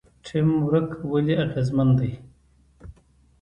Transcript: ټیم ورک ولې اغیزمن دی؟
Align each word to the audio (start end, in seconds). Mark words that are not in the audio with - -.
ټیم 0.25 0.49
ورک 0.67 0.91
ولې 1.11 1.35
اغیزمن 1.45 1.89
دی؟ 1.99 2.11